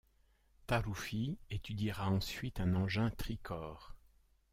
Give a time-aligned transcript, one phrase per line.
[0.65, 3.95] Taruffi étudiera ensuite un engin tri-corps.